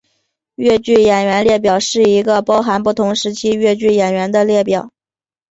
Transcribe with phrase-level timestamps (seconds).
[0.55, 4.89] 越剧演员列表是一个包含不同时期越剧演员的列表。